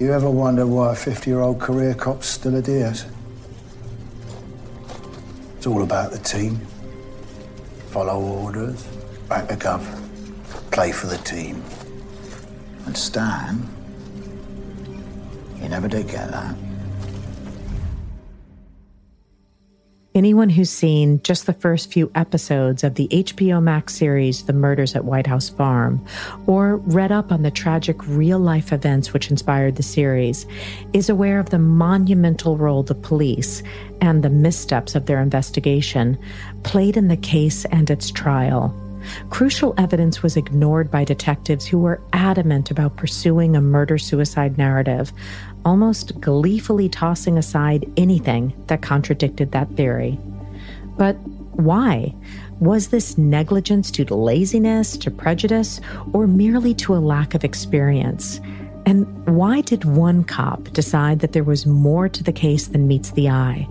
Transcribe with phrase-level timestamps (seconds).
[0.00, 3.04] You ever wonder why a 50 year old career cop's still a DS?
[5.56, 6.58] It's all about the team.
[7.90, 8.84] Follow orders,
[9.28, 9.82] back the gov,
[10.70, 11.64] play for the team.
[12.86, 13.68] And Stan,
[15.60, 16.67] you never did get that.
[20.18, 24.96] Anyone who's seen just the first few episodes of the HBO Max series The Murders
[24.96, 26.04] at White House Farm,
[26.48, 30.44] or read up on the tragic real life events which inspired the series,
[30.92, 33.62] is aware of the monumental role the police
[34.00, 36.18] and the missteps of their investigation
[36.64, 38.74] played in the case and its trial.
[39.30, 45.12] Crucial evidence was ignored by detectives who were adamant about pursuing a murder suicide narrative,
[45.68, 50.18] almost gleefully tossing aside anything that contradicted that theory.
[50.96, 51.12] But
[51.58, 52.14] why?
[52.58, 55.78] Was this negligence due to laziness, to prejudice,
[56.14, 58.40] or merely to a lack of experience?
[58.86, 63.10] And why did one cop decide that there was more to the case than meets
[63.10, 63.68] the eye,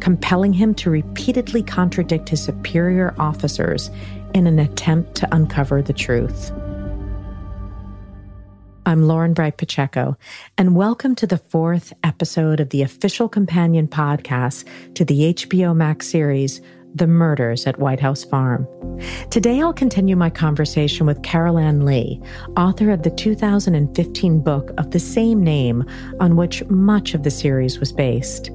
[0.00, 3.90] compelling him to repeatedly contradict his superior officers
[4.34, 6.52] in an attempt to uncover the truth?
[8.88, 10.16] I'm Lauren Bright Pacheco,
[10.56, 16.08] and welcome to the fourth episode of the official companion podcast to the HBO Max
[16.08, 16.62] series,
[16.94, 18.66] The Murders at White House Farm.
[19.30, 22.18] Today, I'll continue my conversation with Carol Ann Lee,
[22.56, 25.84] author of the 2015 book of the same name,
[26.18, 28.50] on which much of the series was based.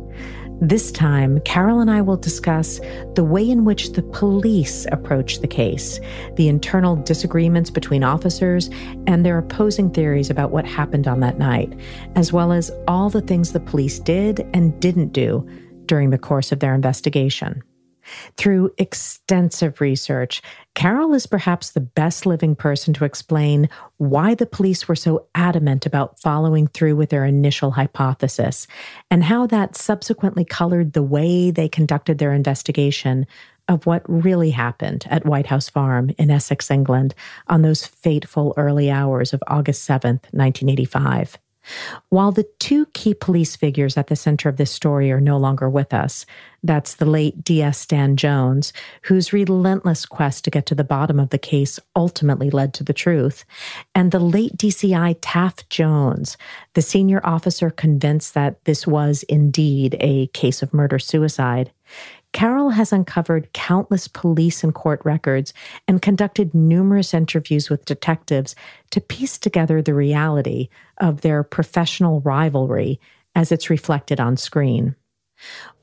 [0.63, 2.79] This time, Carol and I will discuss
[3.15, 5.99] the way in which the police approached the case,
[6.35, 8.69] the internal disagreements between officers,
[9.05, 11.77] and their opposing theories about what happened on that night,
[12.15, 15.45] as well as all the things the police did and didn't do
[15.85, 17.61] during the course of their investigation.
[18.37, 20.41] Through extensive research,
[20.75, 25.85] Carol is perhaps the best living person to explain why the police were so adamant
[25.85, 28.67] about following through with their initial hypothesis
[29.11, 33.25] and how that subsequently colored the way they conducted their investigation
[33.67, 37.15] of what really happened at White House Farm in Essex, England
[37.47, 41.37] on those fateful early hours of August 7th, 1985.
[42.09, 45.69] While the two key police figures at the center of this story are no longer
[45.69, 46.25] with us,
[46.63, 51.29] that's the late DS Stan Jones, whose relentless quest to get to the bottom of
[51.29, 53.43] the case ultimately led to the truth,
[53.93, 56.37] and the late DCI Taff Jones,
[56.73, 61.71] the senior officer convinced that this was indeed a case of murder suicide.
[62.33, 65.53] Carol has uncovered countless police and court records
[65.87, 68.55] and conducted numerous interviews with detectives
[68.89, 70.67] to piece together the reality
[70.97, 72.99] of their professional rivalry
[73.35, 74.95] as it's reflected on screen.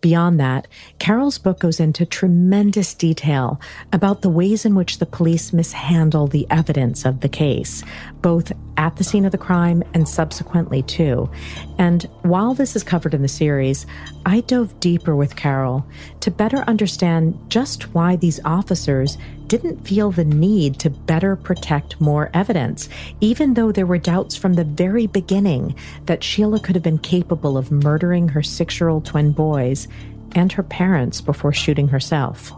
[0.01, 0.67] Beyond that,
[0.99, 3.61] Carol's book goes into tremendous detail
[3.93, 7.83] about the ways in which the police mishandle the evidence of the case,
[8.23, 11.31] both at the scene of the crime and subsequently too.
[11.79, 13.85] And while this is covered in the series,
[14.27, 15.87] I dove deeper with Carol
[16.21, 19.17] to better understand just why these officers
[19.47, 22.89] didn't feel the need to better protect more evidence,
[23.21, 25.75] even though there were doubts from the very beginning
[26.07, 29.89] that Sheila could have been capable of murdering her six year old twin boys
[30.35, 32.53] and her parents before shooting herself.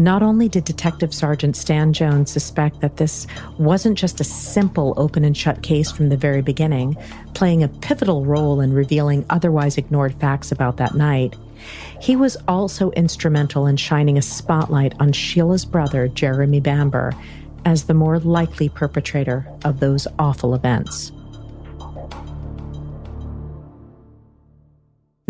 [0.00, 3.26] Not only did Detective Sergeant Stan Jones suspect that this
[3.58, 6.96] wasn't just a simple open and shut case from the very beginning,
[7.34, 11.36] playing a pivotal role in revealing otherwise ignored facts about that night,
[12.00, 17.12] he was also instrumental in shining a spotlight on Sheila's brother, Jeremy Bamber,
[17.66, 21.12] as the more likely perpetrator of those awful events.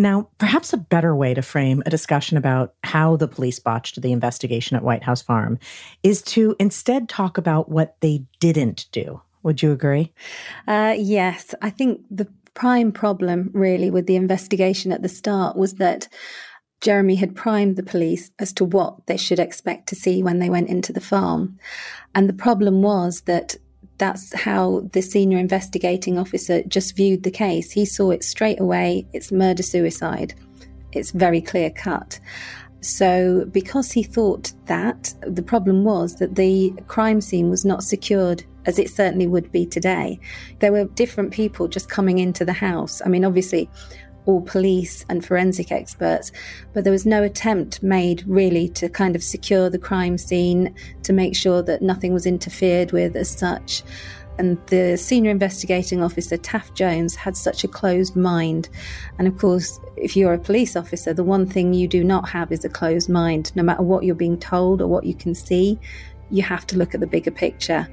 [0.00, 4.12] Now, perhaps a better way to frame a discussion about how the police botched the
[4.12, 5.58] investigation at White House Farm
[6.02, 9.20] is to instead talk about what they didn't do.
[9.42, 10.10] Would you agree?
[10.66, 11.54] Uh, yes.
[11.60, 16.08] I think the prime problem, really, with the investigation at the start was that
[16.80, 20.48] Jeremy had primed the police as to what they should expect to see when they
[20.48, 21.58] went into the farm.
[22.14, 23.56] And the problem was that
[24.00, 27.70] that's how the senior investigating officer just viewed the case.
[27.70, 29.06] He saw it straight away.
[29.12, 30.34] It's murder suicide.
[30.92, 32.18] It's very clear cut.
[32.80, 38.42] So, because he thought that, the problem was that the crime scene was not secured
[38.64, 40.18] as it certainly would be today.
[40.60, 43.02] There were different people just coming into the house.
[43.04, 43.68] I mean, obviously,
[44.26, 46.32] all police and forensic experts,
[46.72, 51.12] but there was no attempt made really to kind of secure the crime scene, to
[51.12, 53.82] make sure that nothing was interfered with as such.
[54.38, 58.70] And the senior investigating officer, Taff Jones, had such a closed mind.
[59.18, 62.50] And of course, if you're a police officer, the one thing you do not have
[62.50, 63.52] is a closed mind.
[63.54, 65.78] No matter what you're being told or what you can see,
[66.30, 67.86] you have to look at the bigger picture.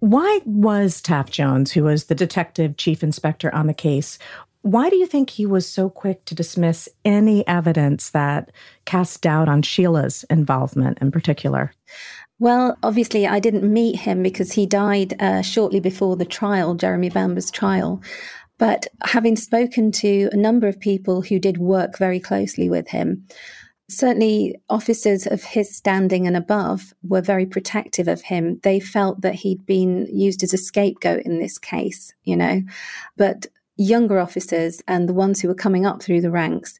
[0.00, 4.18] Why was Taff Jones, who was the detective chief inspector on the case,
[4.62, 8.50] why do you think he was so quick to dismiss any evidence that
[8.84, 11.72] cast doubt on Sheila's involvement in particular?
[12.38, 17.10] Well, obviously, I didn't meet him because he died uh, shortly before the trial, Jeremy
[17.10, 18.02] Bamber's trial.
[18.58, 23.26] But having spoken to a number of people who did work very closely with him,
[23.90, 28.60] certainly officers of his standing and above were very protective of him.
[28.62, 32.62] They felt that he'd been used as a scapegoat in this case, you know.
[33.16, 33.46] But
[33.76, 36.78] younger officers and the ones who were coming up through the ranks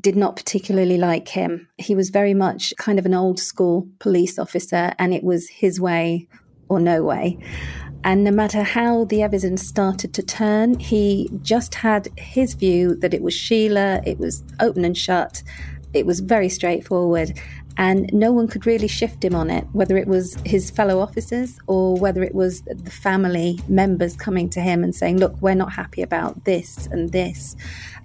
[0.00, 1.68] did not particularly like him.
[1.78, 5.80] He was very much kind of an old school police officer, and it was his
[5.80, 6.28] way
[6.68, 7.38] or no way.
[8.04, 13.14] And no matter how the evidence started to turn, he just had his view that
[13.14, 15.44] it was Sheila, it was open and shut,
[15.94, 17.38] it was very straightforward.
[17.78, 21.58] And no one could really shift him on it, whether it was his fellow officers
[21.66, 25.72] or whether it was the family members coming to him and saying, Look, we're not
[25.72, 27.56] happy about this and this.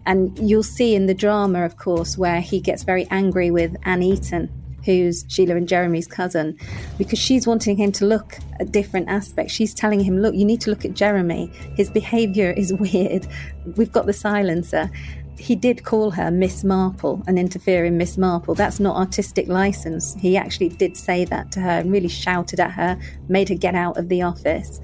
[0.05, 4.03] And you'll see in the drama, of course, where he gets very angry with Anne
[4.03, 4.49] Eaton,
[4.85, 6.57] who's Sheila and Jeremy's cousin,
[6.97, 9.51] because she's wanting him to look at different aspects.
[9.51, 11.51] She's telling him, look, you need to look at Jeremy.
[11.75, 13.27] His behavior is weird.
[13.75, 14.89] We've got the silencer.
[15.37, 18.55] He did call her Miss Marple and interfere in Miss Marple.
[18.55, 20.15] That's not artistic license.
[20.15, 22.99] He actually did say that to her and really shouted at her,
[23.29, 24.81] made her get out of the office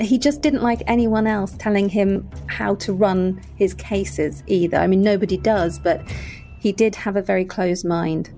[0.00, 4.76] he just didn't like anyone else telling him how to run his cases either.
[4.76, 6.02] I mean, nobody does, but
[6.58, 8.30] he did have a very closed mind.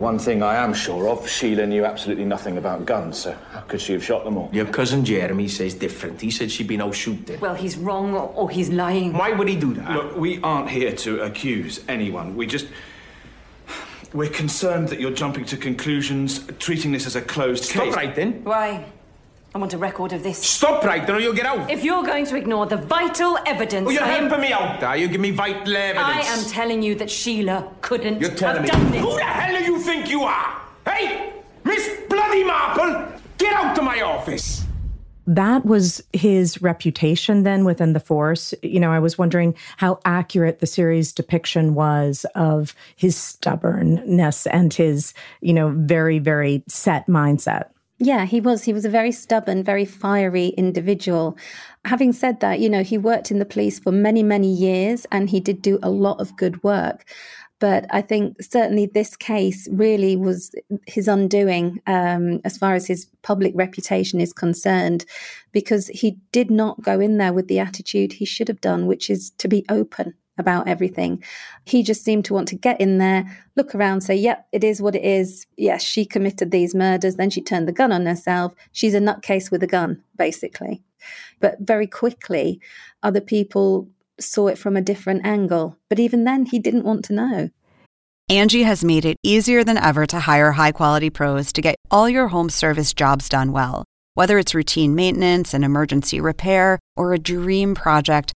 [0.00, 3.82] One thing I am sure of, Sheila knew absolutely nothing about guns, so how could
[3.82, 4.48] she have shot them all?
[4.50, 6.18] Your cousin Jeremy says different.
[6.18, 7.38] He said she'd been out shooting.
[7.38, 9.12] Well, he's wrong or, or he's lying.
[9.12, 9.90] Why would he do that?
[9.90, 12.34] Look, we aren't here to accuse anyone.
[12.34, 12.66] We just.
[14.14, 17.94] We're concerned that you're jumping to conclusions, treating this as a closed Stop case.
[17.94, 18.42] right then.
[18.42, 18.86] Why?
[19.52, 20.38] I want a record of this.
[20.38, 21.68] Stop right then or you'll get out.
[21.70, 24.78] If you're going to ignore the vital evidence, Oh, you're I am, helping me out,
[24.80, 24.94] there.
[24.96, 25.08] you?
[25.08, 26.06] Give me vital evidence.
[26.06, 28.98] I am telling you that Sheila couldn't You're telling have me.
[28.98, 30.60] done Who the hell do you think you are?
[30.86, 31.32] Hey,
[31.64, 34.64] Miss Bloody Marple, get out of my office.
[35.26, 38.54] That was his reputation then within the force.
[38.62, 44.72] You know, I was wondering how accurate the series depiction was of his stubbornness and
[44.72, 47.66] his, you know, very, very set mindset.
[48.02, 48.64] Yeah, he was.
[48.64, 51.36] He was a very stubborn, very fiery individual.
[51.84, 55.28] Having said that, you know, he worked in the police for many, many years and
[55.28, 57.04] he did do a lot of good work.
[57.58, 60.50] But I think certainly this case really was
[60.86, 65.04] his undoing um, as far as his public reputation is concerned,
[65.52, 69.10] because he did not go in there with the attitude he should have done, which
[69.10, 71.22] is to be open about everything.
[71.66, 73.24] He just seemed to want to get in there,
[73.56, 75.46] look around, say, yep, it is what it is.
[75.56, 77.16] Yes, she committed these murders.
[77.16, 78.54] Then she turned the gun on herself.
[78.72, 80.82] She's a nutcase with a gun, basically.
[81.38, 82.60] But very quickly,
[83.02, 85.76] other people saw it from a different angle.
[85.88, 87.50] But even then, he didn't want to know.
[88.28, 92.08] Angie has made it easier than ever to hire high quality pros to get all
[92.08, 93.84] your home service jobs done well.
[94.14, 98.32] Whether it's routine maintenance, an emergency repair, or a dream project,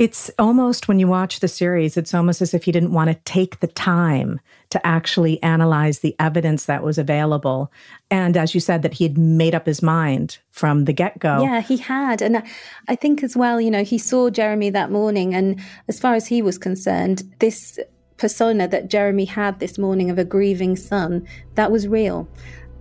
[0.00, 3.18] It's almost when you watch the series, it's almost as if he didn't want to
[3.26, 4.40] take the time
[4.70, 7.70] to actually analyze the evidence that was available.
[8.10, 11.42] And as you said, that he had made up his mind from the get go.
[11.42, 12.22] Yeah, he had.
[12.22, 12.42] And
[12.88, 15.34] I think as well, you know, he saw Jeremy that morning.
[15.34, 17.78] And as far as he was concerned, this
[18.16, 22.26] persona that Jeremy had this morning of a grieving son, that was real.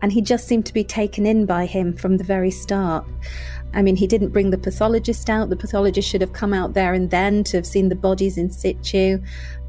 [0.01, 3.05] And he just seemed to be taken in by him from the very start.
[3.73, 5.49] I mean, he didn't bring the pathologist out.
[5.49, 8.49] The pathologist should have come out there and then to have seen the bodies in
[8.49, 9.19] situ.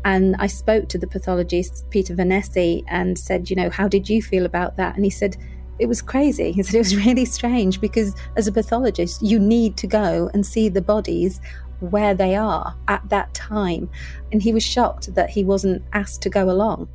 [0.04, 4.22] And I spoke to the pathologist, Peter Vanezis, and said, you know, how did you
[4.22, 4.96] feel about that?
[4.96, 5.36] And he said,
[5.78, 6.52] it was crazy.
[6.60, 10.46] He said it was really strange because as a pathologist, you need to go and
[10.46, 11.40] see the bodies
[11.80, 13.90] where they are at that time.
[14.32, 16.88] And he was shocked that he wasn't asked to go along.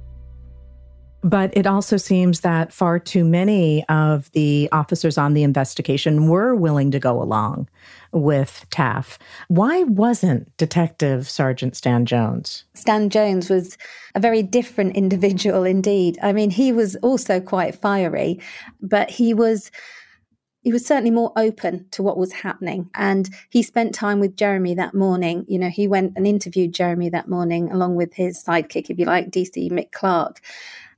[1.26, 6.54] But it also seems that far too many of the officers on the investigation were
[6.54, 7.68] willing to go along
[8.12, 9.18] with Taff.
[9.48, 12.66] Why wasn't Detective Sergeant Stan Jones?
[12.76, 13.76] Stan Jones was
[14.14, 16.20] a very different individual indeed.
[16.22, 18.40] I mean, he was also quite fiery,
[18.80, 19.72] but he was
[20.62, 22.90] he was certainly more open to what was happening.
[22.96, 25.46] And he spent time with Jeremy that morning.
[25.48, 29.06] You know, he went and interviewed Jeremy that morning, along with his sidekick, if you
[29.06, 30.42] like, DC Mick Clark.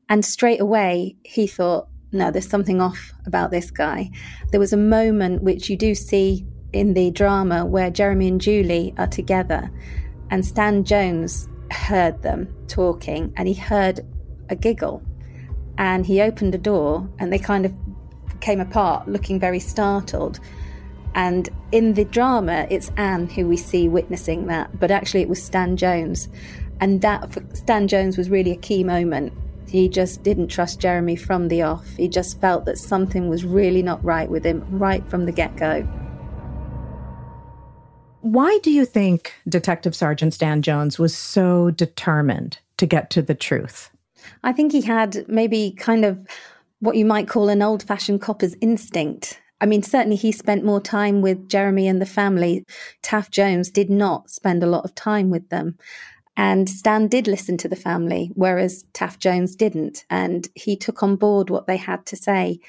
[0.09, 4.09] And straight away, he thought, no, there's something off about this guy.
[4.51, 8.93] There was a moment which you do see in the drama where Jeremy and Julie
[8.97, 9.69] are together,
[10.29, 14.01] and Stan Jones heard them talking and he heard
[14.49, 15.01] a giggle.
[15.77, 17.73] And he opened a door and they kind of
[18.39, 20.39] came apart, looking very startled.
[21.13, 25.41] And in the drama, it's Anne who we see witnessing that, but actually it was
[25.41, 26.29] Stan Jones.
[26.79, 29.33] And that for Stan Jones was really a key moment.
[29.67, 31.85] He just didn't trust Jeremy from the off.
[31.97, 35.55] He just felt that something was really not right with him right from the get
[35.57, 35.81] go.
[38.21, 43.35] Why do you think Detective Sergeant Stan Jones was so determined to get to the
[43.35, 43.89] truth?
[44.43, 46.19] I think he had maybe kind of
[46.79, 49.41] what you might call an old fashioned copper's instinct.
[49.59, 52.63] I mean, certainly he spent more time with Jeremy and the family.
[53.01, 55.77] Taff Jones did not spend a lot of time with them.
[56.37, 60.05] And Stan did listen to the family, whereas Taff Jones didn't.
[60.09, 62.59] And he took on board what they had to say.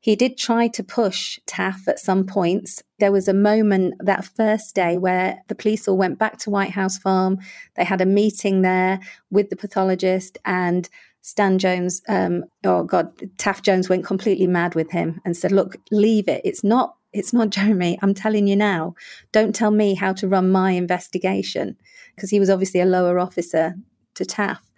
[0.00, 2.82] He did try to push Taff at some points.
[3.00, 6.70] There was a moment that first day where the police all went back to White
[6.70, 7.38] House Farm.
[7.74, 10.88] They had a meeting there with the pathologist, and
[11.22, 15.76] Stan Jones, um, oh God, Taff Jones went completely mad with him and said, "Look,
[15.90, 16.42] leave it.
[16.44, 16.94] It's not.
[17.16, 17.98] It's not Jeremy.
[18.02, 18.94] I'm telling you now.
[19.32, 21.76] Don't tell me how to run my investigation."
[22.14, 23.74] Because he was obviously a lower officer
[24.14, 24.70] to Taff,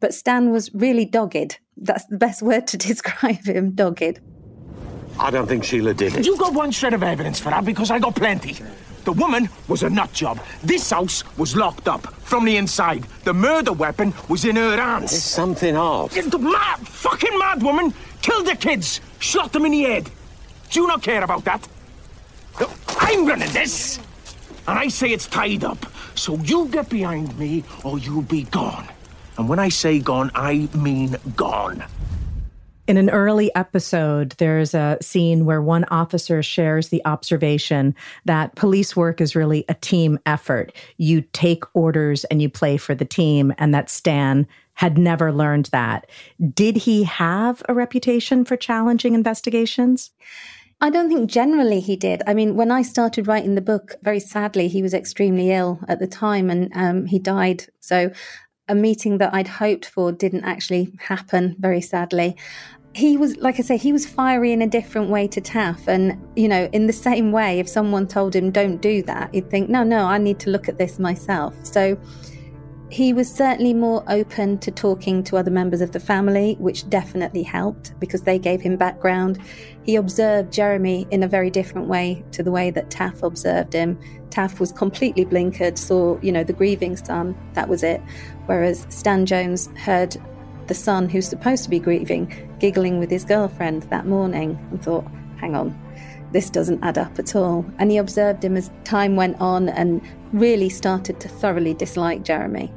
[0.00, 1.58] but Stan was really dogged.
[1.76, 3.72] That's the best word to describe him.
[3.72, 4.20] Dogged.
[5.18, 6.26] I don't think Sheila did it.
[6.26, 8.56] You got one shred of evidence for that because I got plenty.
[9.04, 10.40] The woman was a nut job.
[10.62, 13.04] This house was locked up from the inside.
[13.24, 15.10] The murder weapon was in her hands.
[15.10, 16.14] There's something off.
[16.14, 20.10] The mad, fucking mad woman killed the kids, shot them in the head.
[20.70, 21.68] Do you not care about that?
[23.06, 23.98] I'm running this,
[24.66, 25.84] and I say it's tied up.
[26.14, 28.88] So you get behind me, or you'll be gone.
[29.36, 31.84] And when I say gone, I mean gone.
[32.86, 37.94] In an early episode, there's a scene where one officer shares the observation
[38.24, 40.72] that police work is really a team effort.
[40.96, 45.66] You take orders and you play for the team, and that Stan had never learned
[45.66, 46.08] that.
[46.54, 50.10] Did he have a reputation for challenging investigations?
[50.84, 52.22] I don't think generally he did.
[52.26, 55.98] I mean, when I started writing the book, very sadly, he was extremely ill at
[55.98, 57.64] the time and um, he died.
[57.80, 58.10] So
[58.68, 62.36] a meeting that I'd hoped for didn't actually happen, very sadly.
[62.94, 65.88] He was, like I say, he was fiery in a different way to Taff.
[65.88, 69.48] And, you know, in the same way, if someone told him, don't do that, he'd
[69.48, 71.54] think, no, no, I need to look at this myself.
[71.62, 71.96] So
[72.90, 77.42] he was certainly more open to talking to other members of the family, which definitely
[77.42, 79.38] helped because they gave him background.
[79.84, 83.98] He observed Jeremy in a very different way to the way that Taff observed him.
[84.30, 88.00] Taff was completely blinkered, saw, you know, the grieving son, that was it.
[88.46, 90.16] Whereas Stan Jones heard
[90.66, 95.04] the son who's supposed to be grieving giggling with his girlfriend that morning and thought,
[95.36, 95.78] hang on,
[96.34, 97.64] this doesn't add up at all.
[97.78, 102.70] And he observed him as time went on and really started to thoroughly dislike Jeremy.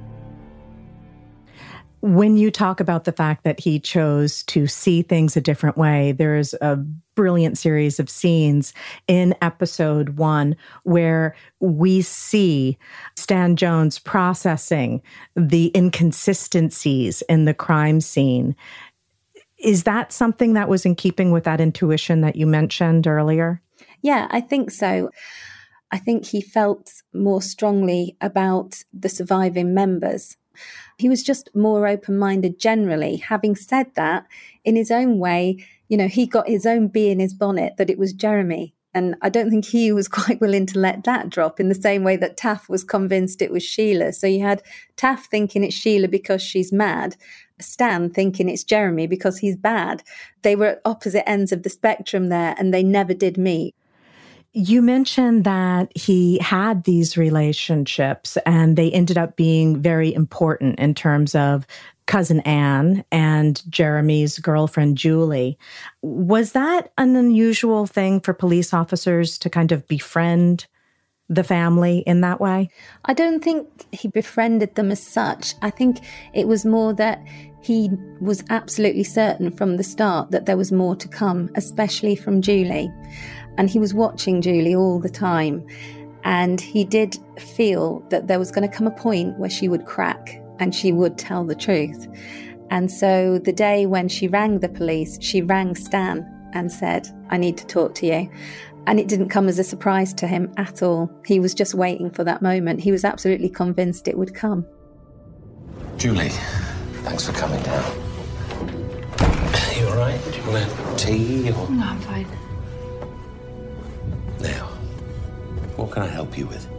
[2.02, 6.12] When you talk about the fact that he chose to see things a different way,
[6.12, 6.78] there's a
[7.16, 8.72] brilliant series of scenes
[9.08, 12.78] in episode one where we see
[13.16, 15.02] Stan Jones processing
[15.36, 18.56] the inconsistencies in the crime scene.
[19.60, 23.62] Is that something that was in keeping with that intuition that you mentioned earlier?
[24.02, 25.10] Yeah, I think so.
[25.92, 30.38] I think he felt more strongly about the surviving members
[30.98, 33.18] he was just more open minded generally.
[33.18, 34.26] Having said that,
[34.64, 37.90] in his own way, you know, he got his own bee in his bonnet that
[37.90, 38.74] it was Jeremy.
[38.98, 42.04] And I don't think he was quite willing to let that drop in the same
[42.04, 44.12] way that Taff was convinced it was Sheila.
[44.14, 44.64] So you had
[44.96, 47.16] Taff thinking it's Sheila because she's mad,
[47.60, 50.04] Stan thinking it's Jeremy because he's bad.
[50.42, 53.76] They were at opposite ends of the spectrum there and they never did meet.
[54.54, 60.96] You mentioned that he had these relationships and they ended up being very important in
[60.96, 61.68] terms of
[62.08, 65.58] cousin Anne and Jeremy's girlfriend Julie.
[66.02, 70.66] Was that an unusual thing for police officers to kind of befriend
[71.30, 72.70] the family in that way?
[73.06, 75.54] I don't think he befriended them as such.
[75.62, 76.00] I think
[76.34, 77.22] it was more that
[77.62, 77.90] he
[78.22, 82.90] was absolutely certain from the start that there was more to come, especially from Julie.
[83.58, 85.66] And he was watching Julie all the time.
[86.24, 89.86] And he did feel that there was going to come a point where she would
[89.86, 92.08] crack and she would tell the truth.
[92.70, 97.38] And so the day when she rang the police, she rang Stan and said, I
[97.38, 98.30] need to talk to you.
[98.88, 101.12] And it didn't come as a surprise to him at all.
[101.26, 102.80] He was just waiting for that moment.
[102.82, 104.66] He was absolutely convinced it would come.
[105.98, 106.30] Julie,
[107.04, 107.84] thanks for coming down.
[109.20, 110.20] Are you all right?
[110.32, 111.70] Do you want tea or.
[111.70, 112.28] No, I'm fine.
[114.40, 114.68] Now,
[115.76, 116.77] what can I help you with?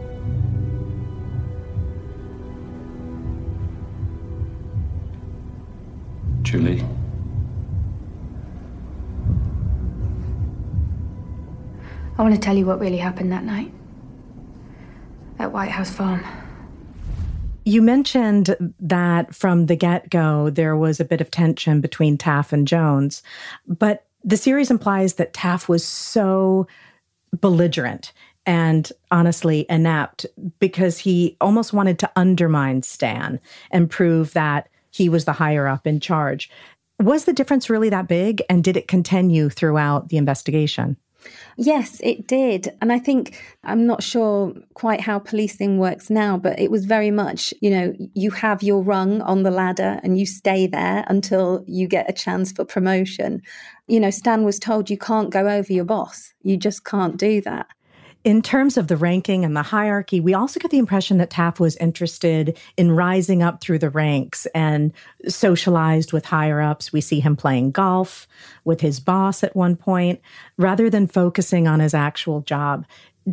[6.49, 6.83] Julie?
[12.17, 13.71] I want to tell you what really happened that night
[15.37, 16.25] at White House Farm.
[17.65, 22.51] You mentioned that from the get go, there was a bit of tension between Taff
[22.51, 23.21] and Jones,
[23.67, 26.65] but the series implies that Taff was so
[27.41, 28.11] belligerent
[28.47, 30.25] and honestly inept
[30.57, 33.39] because he almost wanted to undermine Stan
[33.69, 36.49] and prove that he was the higher up in charge.
[37.01, 38.41] Was the difference really that big?
[38.49, 40.97] And did it continue throughout the investigation?
[41.57, 42.73] Yes, it did.
[42.81, 47.11] And I think I'm not sure quite how policing works now, but it was very
[47.11, 51.63] much, you know, you have your rung on the ladder and you stay there until
[51.67, 53.41] you get a chance for promotion.
[53.87, 56.33] You know, Stan was told you can't go over your boss.
[56.43, 57.67] You just can't do that.
[58.25, 61.57] In terms of the ranking and the hierarchy, we also get the impression that Taff
[61.57, 64.91] was interested in rising up through the ranks and
[65.29, 66.91] socialized with higher ups.
[66.91, 68.27] We see him playing golf
[68.65, 70.19] with his boss at one point,
[70.57, 72.85] rather than focusing on his actual job.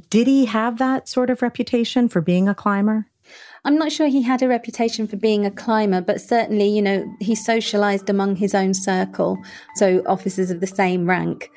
[0.08, 3.06] Did he have that sort of reputation for being a climber?
[3.64, 7.04] I'm not sure he had a reputation for being a climber, but certainly, you know,
[7.20, 9.36] he socialized among his own circle,
[9.74, 11.50] so officers of the same rank.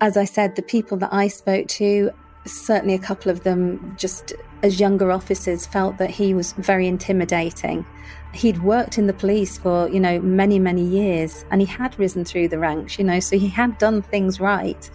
[0.00, 2.12] As I said, the people that I spoke to
[2.46, 4.32] certainly a couple of them, just
[4.62, 7.84] as younger officers, felt that he was very intimidating.
[8.32, 12.24] He'd worked in the police for, you know, many, many years and he had risen
[12.24, 14.90] through the ranks, you know, so he had done things right.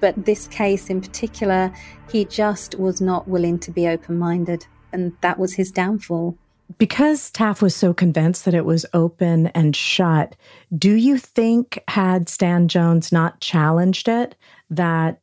[0.00, 1.72] But this case in particular,
[2.10, 4.66] he just was not willing to be open minded.
[4.92, 6.38] And that was his downfall.
[6.78, 10.34] Because Taff was so convinced that it was open and shut,
[10.76, 14.34] do you think, had Stan Jones not challenged it,
[14.70, 15.20] that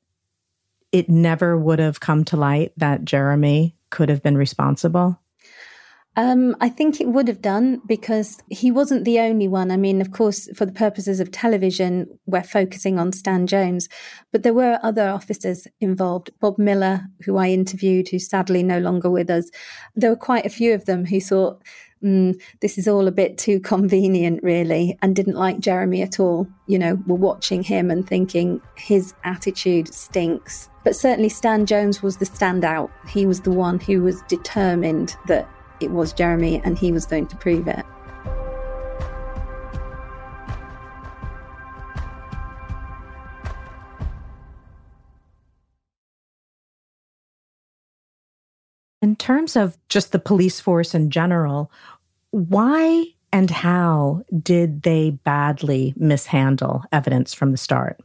[0.93, 5.19] it never would have come to light that Jeremy could have been responsible?
[6.15, 9.71] Um, I think it would have done because he wasn't the only one.
[9.71, 13.89] I mean, of course, for the purposes of television, we're focusing on Stan Jones,
[14.31, 16.29] but there were other officers involved.
[16.39, 19.49] Bob Miller, who I interviewed, who's sadly no longer with us,
[19.95, 21.63] there were quite a few of them who thought,
[22.03, 26.47] mm, this is all a bit too convenient, really, and didn't like Jeremy at all.
[26.67, 30.69] You know, were watching him and thinking his attitude stinks.
[30.83, 32.89] But certainly, Stan Jones was the standout.
[33.07, 37.27] He was the one who was determined that it was Jeremy and he was going
[37.27, 37.85] to prove it.
[49.01, 51.69] In terms of just the police force in general,
[52.31, 57.99] why and how did they badly mishandle evidence from the start?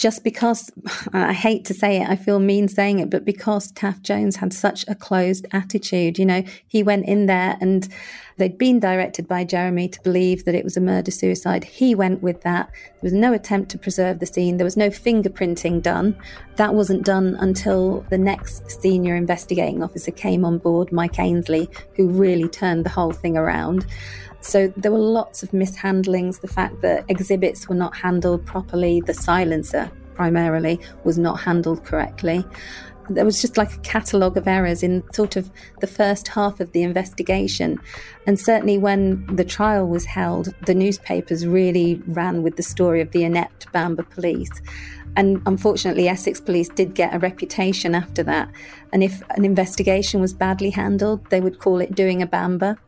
[0.00, 0.72] Just because
[1.12, 4.52] I hate to say it, I feel mean saying it, but because Taff Jones had
[4.52, 7.86] such a closed attitude, you know, he went in there and
[8.38, 11.62] they'd been directed by Jeremy to believe that it was a murder suicide.
[11.64, 12.70] He went with that.
[12.72, 14.56] There was no attempt to preserve the scene.
[14.56, 16.16] There was no fingerprinting done.
[16.56, 22.08] That wasn't done until the next senior investigating officer came on board, Mike Ainsley, who
[22.08, 23.86] really turned the whole thing around.
[24.40, 26.40] So there were lots of mishandlings.
[26.40, 32.44] The fact that exhibits were not handled properly, the silencer primarily was not handled correctly.
[33.08, 35.50] There was just like a catalogue of errors in sort of
[35.80, 37.78] the first half of the investigation.
[38.26, 43.10] And certainly when the trial was held, the newspapers really ran with the story of
[43.10, 44.50] the inept Bamber police.
[45.16, 48.48] And unfortunately, Essex police did get a reputation after that.
[48.92, 52.78] And if an investigation was badly handled, they would call it doing a Bamber.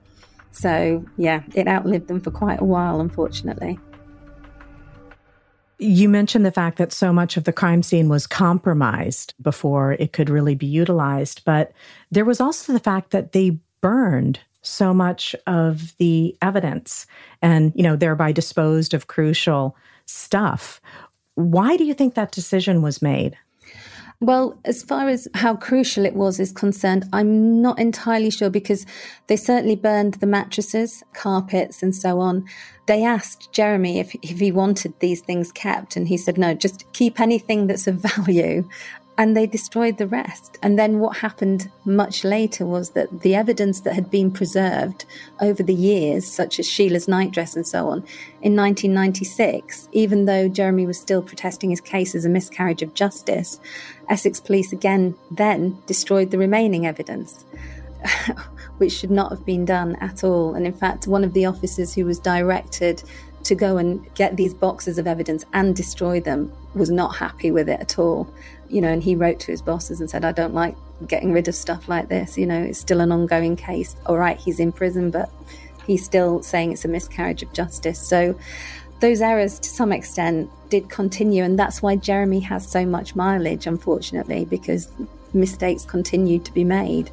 [0.53, 3.79] So, yeah, it outlived them for quite a while, unfortunately.
[5.79, 10.12] You mentioned the fact that so much of the crime scene was compromised before it
[10.12, 11.73] could really be utilized, but
[12.11, 17.07] there was also the fact that they burned so much of the evidence
[17.41, 20.81] and, you know, thereby disposed of crucial stuff.
[21.35, 23.37] Why do you think that decision was made?
[24.22, 28.87] Well, as far as how crucial it was is concerned, I'm not entirely sure because
[29.26, 32.44] they certainly burned the mattresses, carpets, and so on.
[32.87, 36.85] They asked Jeremy if, if he wanted these things kept, and he said, no, just
[36.92, 38.68] keep anything that's of value
[39.18, 40.59] and they destroyed the rest.
[40.62, 45.05] And then what happened much later was that the evidence that had been preserved
[45.40, 47.98] over the years, such as Sheila's nightdress and so on,
[48.40, 53.61] in 1996, even though Jeremy was still protesting his case as a miscarriage of justice,
[54.09, 57.44] Essex police again then destroyed the remaining evidence.
[58.79, 60.55] which should not have been done at all.
[60.55, 63.01] And in fact, one of the officers who was directed
[63.44, 67.68] to go and get these boxes of evidence and destroy them was not happy with
[67.68, 68.33] it at all
[68.72, 70.74] you know, and he wrote to his bosses and said, I don't like
[71.06, 72.38] getting rid of stuff like this.
[72.38, 73.94] You know, it's still an ongoing case.
[74.06, 75.30] All right, he's in prison, but
[75.87, 78.00] he's still saying it's a miscarriage of justice.
[78.00, 78.38] So
[79.00, 81.44] those errors, to some extent, did continue.
[81.44, 84.88] And that's why Jeremy has so much mileage, unfortunately, because
[85.35, 87.11] mistakes continued to be made.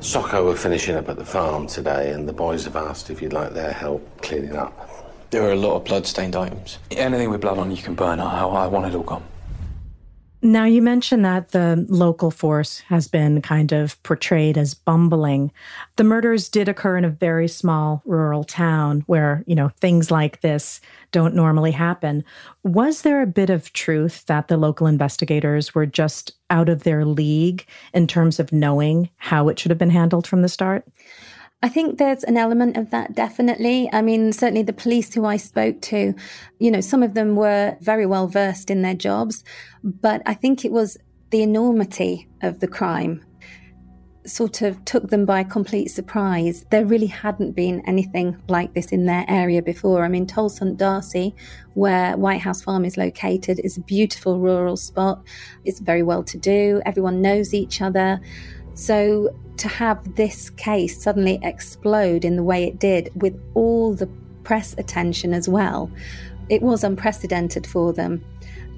[0.00, 3.32] SOCO were finishing up at the farm today, and the boys have asked if you'd
[3.32, 4.93] like their help cleaning up.
[5.34, 6.78] There are a lot of blood-stained items.
[6.92, 8.20] Anything with blood on you can burn.
[8.20, 9.24] I, I want it all gone.
[10.42, 15.50] Now, you mentioned that the local force has been kind of portrayed as bumbling.
[15.96, 20.40] The murders did occur in a very small rural town where, you know, things like
[20.40, 22.22] this don't normally happen.
[22.62, 27.04] Was there a bit of truth that the local investigators were just out of their
[27.04, 30.86] league in terms of knowing how it should have been handled from the start?
[31.64, 33.88] I think there's an element of that, definitely.
[33.90, 36.14] I mean, certainly the police who I spoke to,
[36.58, 39.42] you know, some of them were very well versed in their jobs,
[39.82, 40.98] but I think it was
[41.30, 43.24] the enormity of the crime
[44.26, 46.64] sort of took them by complete surprise.
[46.70, 50.04] There really hadn't been anything like this in their area before.
[50.04, 51.34] I mean, Tolleshunt D'Arcy,
[51.74, 55.22] where White House Farm is located, is a beautiful rural spot.
[55.64, 56.80] It's very well to do.
[56.86, 58.20] Everyone knows each other.
[58.74, 64.08] So to have this case suddenly explode in the way it did with all the
[64.42, 65.90] press attention as well,
[66.48, 68.24] it was unprecedented for them.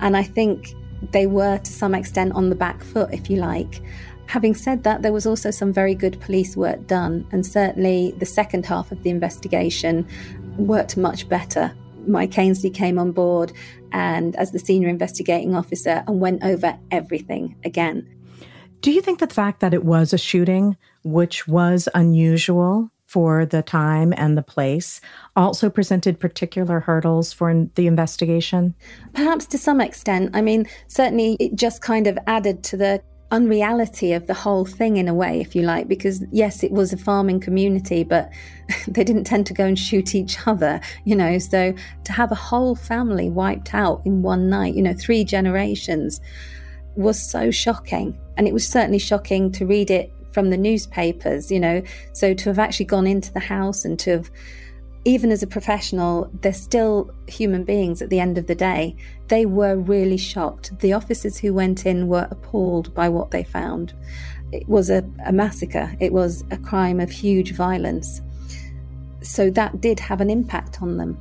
[0.01, 0.75] And I think
[1.13, 3.83] they were to some extent on the back foot, if you like.
[4.27, 8.27] Having said that, there was also some very good police work done, and certainly the
[8.27, 10.07] second half of the investigation
[10.59, 11.73] worked much better.
[12.07, 13.53] Mike Ainsley came on board
[13.93, 18.16] and as the senior investigating officer and went over everything again.
[18.81, 23.63] Do you think the fact that it was a shooting, which was unusual for the
[23.63, 25.01] time and the place,
[25.35, 28.75] also presented particular hurdles for the investigation?
[29.15, 30.31] Perhaps to some extent.
[30.35, 34.99] I mean, certainly it just kind of added to the unreality of the whole thing
[34.99, 38.31] in a way, if you like, because yes, it was a farming community, but
[38.89, 41.39] they didn't tend to go and shoot each other, you know.
[41.39, 46.21] So to have a whole family wiped out in one night, you know, three generations
[46.97, 48.19] was so shocking.
[48.37, 51.83] And it was certainly shocking to read it from the newspapers, you know.
[52.13, 54.31] So to have actually gone into the house and to have,
[55.05, 58.97] even as a professional, they're still human beings at the end of the day.
[59.29, 60.79] They were really shocked.
[60.81, 63.95] The officers who went in were appalled by what they found.
[64.53, 68.21] It was a, a massacre, it was a crime of huge violence.
[69.23, 71.21] So that did have an impact on them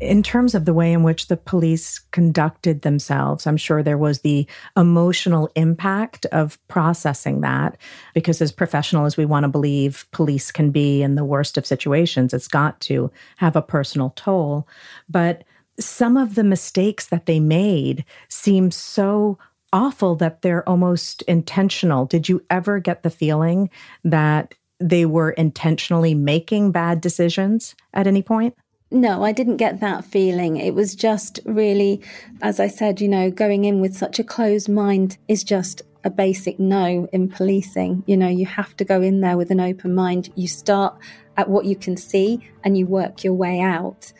[0.00, 4.20] in terms of the way in which the police conducted themselves, I'm sure there was
[4.20, 7.76] the emotional impact of processing that
[8.14, 11.66] because, as professional as we want to believe police can be in the worst of
[11.66, 14.66] situations, it's got to have a personal toll.
[15.08, 15.44] But
[15.78, 19.38] some of the mistakes that they made seem so
[19.72, 22.06] awful that they're almost intentional.
[22.06, 23.70] Did you ever get the feeling
[24.02, 28.56] that they were intentionally making bad decisions at any point?
[28.92, 30.56] No, I didn't get that feeling.
[30.56, 32.02] It was just really,
[32.42, 36.10] as I said, you know, going in with such a closed mind is just a
[36.10, 38.02] basic no in policing.
[38.06, 40.30] You know, you have to go in there with an open mind.
[40.34, 40.98] You start
[41.36, 44.12] at what you can see and you work your way out.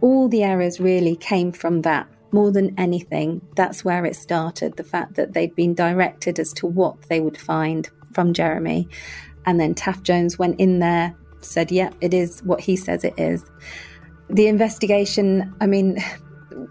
[0.00, 3.42] All the errors really came from that more than anything.
[3.54, 7.38] That's where it started the fact that they'd been directed as to what they would
[7.38, 8.88] find from Jeremy.
[9.44, 13.04] And then Taff Jones went in there, said, Yep, yeah, it is what he says
[13.04, 13.44] it is.
[14.30, 15.98] The investigation, I mean,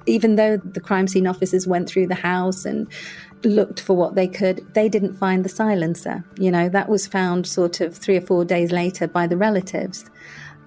[0.05, 2.87] even though the crime scene officers went through the house and
[3.43, 6.23] looked for what they could, they didn't find the silencer.
[6.37, 10.09] You know, that was found sort of three or four days later by the relatives.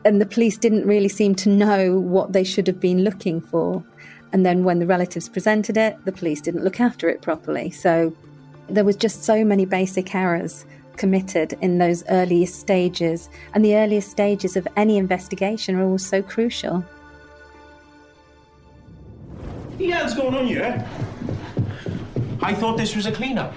[0.05, 3.85] And the police didn't really seem to know what they should have been looking for.
[4.33, 7.71] And then when the relatives presented it, the police didn't look after it properly.
[7.71, 8.15] So
[8.69, 10.67] There was just so many basic errors
[10.99, 16.21] committed in those earliest stages, and the earliest stages of any investigation are always so
[16.21, 16.81] crucial.
[19.31, 20.63] What the hell's going on here?
[20.65, 20.85] Eh?
[22.43, 23.55] I thought this was a clean-up.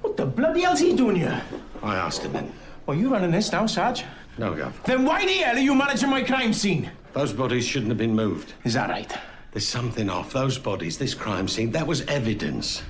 [0.00, 1.42] What the bloody hell's he doing here?
[1.82, 2.52] I asked him then.
[2.86, 4.04] Well, you running this now, Sarge?
[4.38, 4.72] No, Gov.
[4.84, 6.90] Then why the hell are you managing my crime scene?
[7.12, 8.54] Those bodies shouldn't have been moved.
[8.64, 9.12] Is that right?
[9.52, 10.32] There's something off.
[10.32, 12.82] Those bodies, this crime scene, that was evidence.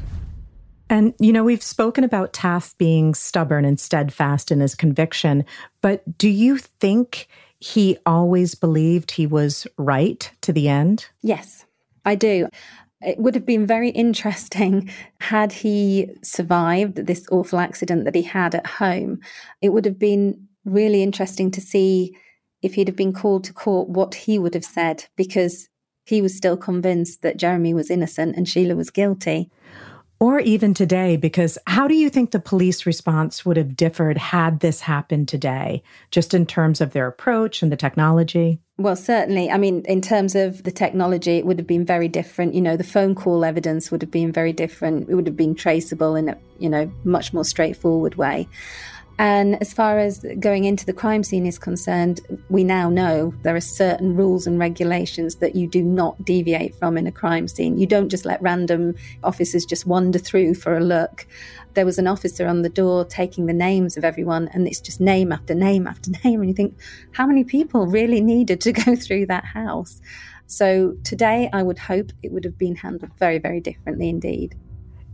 [0.92, 5.46] And, you know, we've spoken about Taff being stubborn and steadfast in his conviction,
[5.80, 7.28] but do you think
[7.60, 11.06] he always believed he was right to the end?
[11.22, 11.64] Yes,
[12.04, 12.46] I do.
[13.00, 14.90] It would have been very interesting
[15.22, 19.20] had he survived this awful accident that he had at home.
[19.62, 22.14] It would have been really interesting to see
[22.60, 25.70] if he'd have been called to court what he would have said because
[26.04, 29.50] he was still convinced that Jeremy was innocent and Sheila was guilty.
[30.22, 34.60] Or even today, because how do you think the police response would have differed had
[34.60, 35.82] this happened today,
[36.12, 38.60] just in terms of their approach and the technology?
[38.78, 39.50] Well, certainly.
[39.50, 42.54] I mean, in terms of the technology, it would have been very different.
[42.54, 45.08] You know, the phone call evidence would have been very different.
[45.08, 48.46] It would have been traceable in a, you know, much more straightforward way.
[49.22, 53.54] And as far as going into the crime scene is concerned, we now know there
[53.54, 57.78] are certain rules and regulations that you do not deviate from in a crime scene.
[57.78, 61.24] You don't just let random officers just wander through for a look.
[61.74, 65.00] There was an officer on the door taking the names of everyone, and it's just
[65.00, 66.40] name after name after name.
[66.40, 66.76] And you think,
[67.12, 70.02] how many people really needed to go through that house?
[70.48, 74.56] So today, I would hope it would have been handled very, very differently indeed.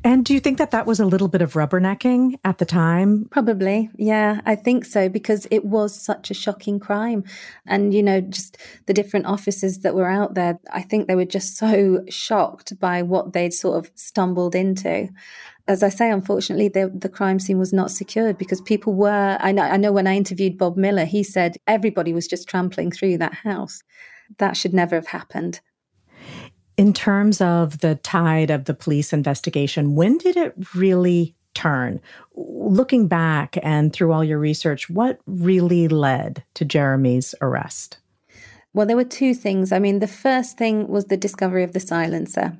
[0.04, 3.26] And do you think that that was a little bit of rubbernecking at the time?
[3.30, 3.90] Probably.
[3.96, 7.24] Yeah, I think so because it was such a shocking crime.
[7.66, 11.24] And, you know, just the different officers that were out there, I think they were
[11.24, 15.08] just so shocked by what they'd sort of stumbled into.
[15.66, 19.36] As I say, unfortunately, the, the crime scene was not secured because people were.
[19.40, 22.92] I know, I know when I interviewed Bob Miller, he said everybody was just trampling
[22.92, 23.82] through that house.
[24.38, 25.60] That should never have happened.
[26.78, 32.00] In terms of the tide of the police investigation, when did it really turn?
[32.36, 37.98] Looking back and through all your research, what really led to Jeremy's arrest?
[38.74, 39.72] Well, there were two things.
[39.72, 42.56] I mean, the first thing was the discovery of the silencer,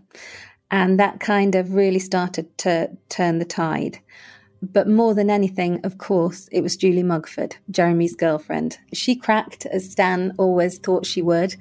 [0.69, 4.01] and that kind of really started to turn the tide.
[4.61, 8.79] But more than anything, of course, it was Julie Mugford, Jeremy's girlfriend.
[8.93, 11.55] She cracked, as Stan always thought she would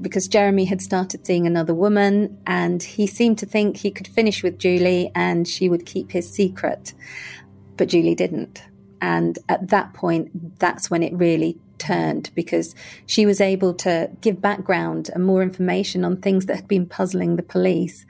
[0.00, 4.42] because Jeremy had started seeing another woman and he seemed to think he could finish
[4.42, 6.94] with Julie and she would keep his secret.
[7.76, 8.62] But Julie didn't.
[9.00, 12.74] And at that point, that's when it really turned because
[13.06, 17.36] she was able to give background and more information on things that had been puzzling
[17.36, 18.06] the police.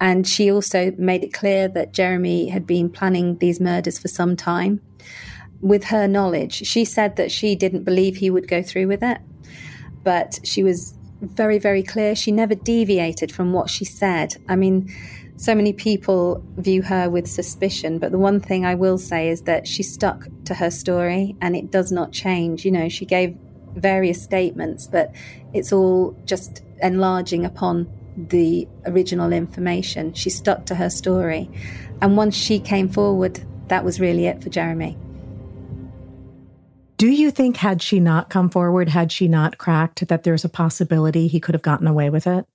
[0.00, 4.36] And she also made it clear that Jeremy had been planning these murders for some
[4.36, 4.80] time.
[5.60, 9.18] With her knowledge, she said that she didn't believe he would go through with it,
[10.04, 12.14] but she was very, very clear.
[12.14, 14.36] She never deviated from what she said.
[14.48, 14.92] I mean,
[15.36, 19.42] so many people view her with suspicion, but the one thing I will say is
[19.42, 22.64] that she stuck to her story and it does not change.
[22.64, 23.36] You know, she gave
[23.74, 25.14] various statements, but
[25.52, 30.14] it's all just enlarging upon the original information.
[30.14, 31.50] She stuck to her story.
[32.00, 34.96] And once she came forward, that was really it for Jeremy.
[36.96, 40.48] Do you think, had she not come forward, had she not cracked, that there's a
[40.48, 42.46] possibility he could have gotten away with it?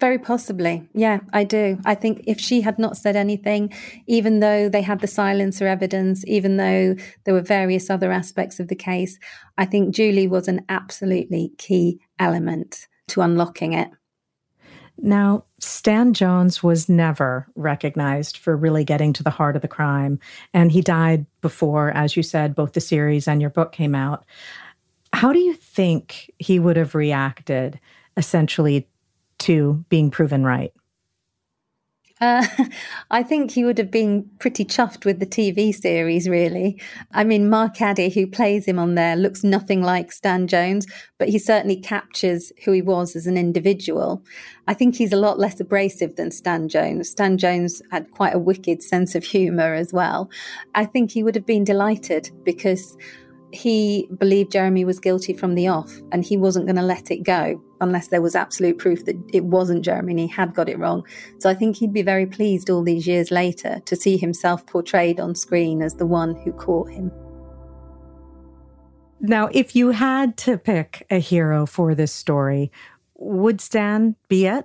[0.00, 0.88] Very possibly.
[0.94, 1.78] Yeah, I do.
[1.84, 3.72] I think if she had not said anything,
[4.06, 8.68] even though they had the silencer evidence, even though there were various other aspects of
[8.68, 9.18] the case,
[9.58, 13.88] I think Julie was an absolutely key element to unlocking it.
[15.00, 20.18] Now, Stan Jones was never recognized for really getting to the heart of the crime.
[20.52, 24.24] And he died before, as you said, both the series and your book came out.
[25.12, 27.78] How do you think he would have reacted
[28.16, 28.88] essentially
[29.38, 30.72] to being proven right?
[32.20, 32.46] Uh,
[33.10, 36.80] I think he would have been pretty chuffed with the TV series, really.
[37.12, 40.86] I mean, Mark Addy, who plays him on there, looks nothing like Stan Jones,
[41.18, 44.24] but he certainly captures who he was as an individual.
[44.66, 47.08] I think he's a lot less abrasive than Stan Jones.
[47.08, 50.30] Stan Jones had quite a wicked sense of humour as well.
[50.74, 52.96] I think he would have been delighted because
[53.52, 57.22] he believed Jeremy was guilty from the off and he wasn't going to let it
[57.22, 60.78] go unless there was absolute proof that it wasn't Jeremy and he had got it
[60.78, 61.06] wrong.
[61.38, 65.20] So I think he'd be very pleased all these years later to see himself portrayed
[65.20, 67.10] on screen as the one who caught him.
[69.20, 72.70] Now, if you had to pick a hero for this story,
[73.16, 74.64] would Stan be it?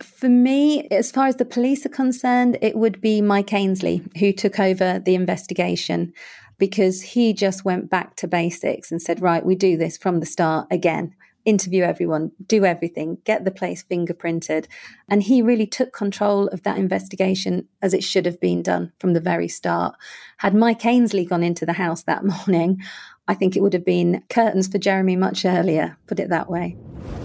[0.00, 4.32] For me, as far as the police are concerned, it would be Mike Ainsley who
[4.32, 6.12] took over the investigation
[6.58, 10.26] because he just went back to basics and said, right, we do this from the
[10.26, 11.14] start again.
[11.44, 14.66] Interview everyone, do everything, get the place fingerprinted.
[15.08, 19.12] And he really took control of that investigation as it should have been done from
[19.12, 19.94] the very start.
[20.38, 22.82] Had Mike Ainsley gone into the house that morning,
[23.28, 26.76] I think it would have been curtains for Jeremy much earlier, put it that way.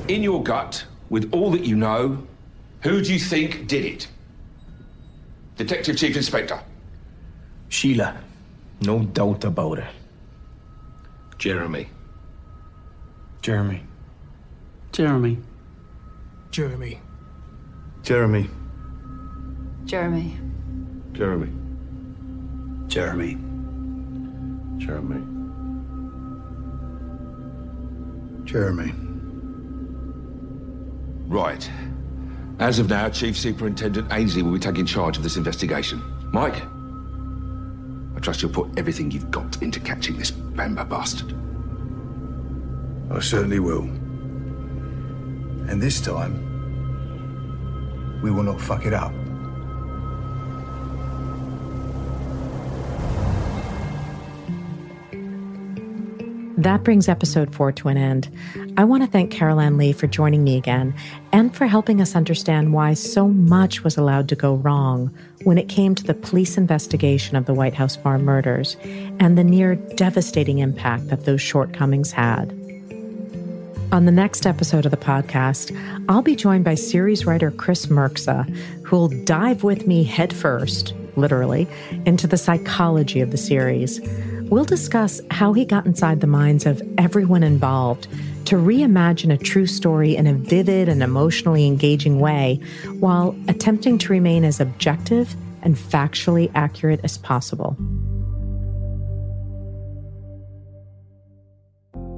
[0.08, 2.26] In your gut, with all that you know,
[2.82, 4.08] who do you think did it?
[5.58, 6.60] Detective Chief Inspector.
[7.70, 8.18] Sheila.
[8.82, 9.86] No doubt about it.
[11.38, 11.88] Jeremy.
[13.42, 13.84] Jeremy.
[14.92, 15.38] Jeremy.
[16.50, 17.00] Jeremy.
[18.04, 18.50] Jeremy.
[19.86, 20.38] Jeremy.
[21.14, 21.54] Jeremy.
[22.88, 23.38] Jeremy.
[24.78, 25.22] Jeremy.
[28.46, 28.94] Jeremy.
[31.28, 31.70] Right.
[32.60, 36.02] As of now, Chief Superintendent Ainsley will be taking charge of this investigation.
[36.34, 36.81] Mike, I
[38.22, 41.36] trust you'll put everything you've got into catching this Bamber bastard.
[43.12, 43.84] I certainly will.
[45.70, 46.50] And this time,
[48.22, 49.14] we will not fuck it up.
[56.58, 58.30] That brings episode four to an end.
[58.82, 60.96] I want to thank Carol Ann Lee for joining me again
[61.32, 65.70] and for helping us understand why so much was allowed to go wrong when it
[65.70, 68.78] came to the police investigation of the White House Farm murders
[69.20, 72.50] and the near devastating impact that those shortcomings had.
[73.92, 75.78] On the next episode of the podcast,
[76.10, 78.50] I'll be joined by series writer Kris Mrksa,
[78.84, 81.68] who'll dive with me headfirst, literally,
[82.08, 84.00] into the psychology of the series.
[84.52, 88.10] We'll discuss how he got inside the minds of everyone involved
[88.48, 92.60] to reimagine a true story in a vivid and emotionally engaging way
[93.00, 97.78] while attempting to remain as objective and factually accurate as possible.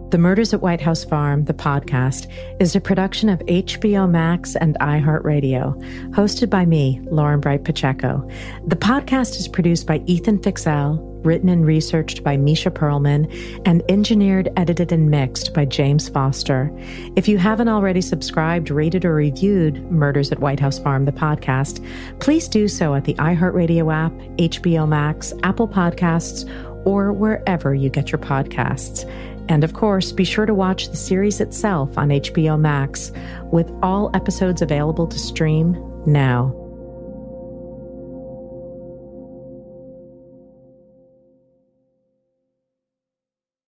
[0.10, 4.76] The Murders at White House Farm, the podcast, is a production of HBO Max and
[4.80, 5.80] iHeartRadio,
[6.14, 8.28] hosted by me, Lauren Bright Pacheco.
[8.66, 13.32] The podcast is produced by Ethan Fixell, written and researched by Misha Perlman,
[13.66, 16.72] and engineered, edited, and mixed by James Foster.
[17.16, 21.86] If you haven't already subscribed, rated, or reviewed Murders at White House Farm, the podcast,
[22.20, 26.50] please do so at the iHeartRadio app, HBO Max, Apple Podcasts,
[26.86, 29.10] or wherever you get your podcasts.
[29.50, 33.12] And of course, be sure to watch the series itself on HBO Max,
[33.52, 36.63] with all episodes available to stream now.